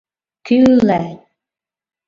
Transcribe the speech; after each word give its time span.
—Кӱллӓ... 0.45 1.03